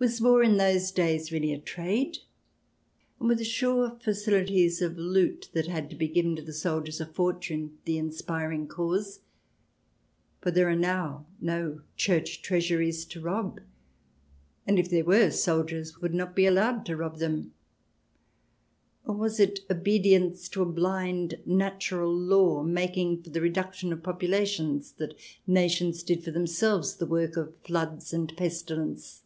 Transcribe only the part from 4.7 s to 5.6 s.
of loot